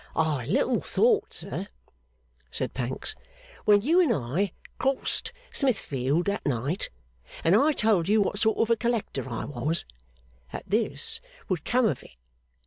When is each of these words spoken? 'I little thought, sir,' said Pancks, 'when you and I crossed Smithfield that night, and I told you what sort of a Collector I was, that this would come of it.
'I 0.15 0.47
little 0.47 0.81
thought, 0.81 1.31
sir,' 1.31 1.67
said 2.49 2.73
Pancks, 2.73 3.13
'when 3.65 3.81
you 3.83 3.99
and 3.99 4.11
I 4.11 4.51
crossed 4.79 5.31
Smithfield 5.51 6.25
that 6.25 6.43
night, 6.43 6.89
and 7.43 7.55
I 7.55 7.71
told 7.71 8.09
you 8.09 8.19
what 8.19 8.39
sort 8.39 8.57
of 8.57 8.71
a 8.71 8.75
Collector 8.75 9.29
I 9.29 9.45
was, 9.45 9.85
that 10.51 10.63
this 10.65 11.21
would 11.49 11.63
come 11.65 11.85
of 11.85 12.01
it. 12.01 12.15